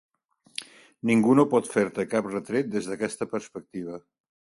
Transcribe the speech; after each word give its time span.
Ningú 1.09 1.35
no 1.39 1.45
pot 1.51 1.69
fer-te 1.73 2.05
cap 2.13 2.29
retret 2.31 2.71
des 2.77 2.89
d’aquesta 2.93 3.29
perspectiva. 3.35 4.01